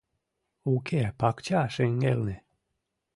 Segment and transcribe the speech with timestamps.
[0.73, 2.35] —Уке, пакча шеҥгелне.